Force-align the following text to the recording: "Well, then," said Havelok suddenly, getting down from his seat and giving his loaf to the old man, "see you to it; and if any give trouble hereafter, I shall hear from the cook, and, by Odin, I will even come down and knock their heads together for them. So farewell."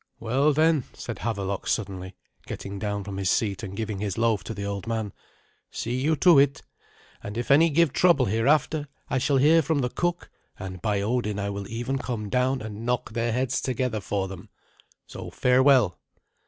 "Well, 0.19 0.51
then," 0.51 0.85
said 0.93 1.19
Havelok 1.19 1.67
suddenly, 1.67 2.15
getting 2.47 2.79
down 2.79 3.03
from 3.03 3.17
his 3.17 3.29
seat 3.29 3.61
and 3.61 3.77
giving 3.77 3.99
his 3.99 4.17
loaf 4.17 4.43
to 4.45 4.53
the 4.55 4.65
old 4.65 4.87
man, 4.87 5.13
"see 5.69 6.01
you 6.01 6.15
to 6.15 6.39
it; 6.39 6.63
and 7.21 7.37
if 7.37 7.51
any 7.51 7.69
give 7.69 7.93
trouble 7.93 8.25
hereafter, 8.25 8.87
I 9.11 9.19
shall 9.19 9.37
hear 9.37 9.61
from 9.61 9.81
the 9.81 9.89
cook, 9.91 10.31
and, 10.57 10.81
by 10.81 11.01
Odin, 11.01 11.37
I 11.37 11.51
will 11.51 11.67
even 11.67 11.99
come 11.99 12.29
down 12.29 12.63
and 12.63 12.83
knock 12.83 13.11
their 13.11 13.31
heads 13.31 13.61
together 13.61 14.01
for 14.01 14.27
them. 14.27 14.49
So 15.05 15.29
farewell." 15.29 15.99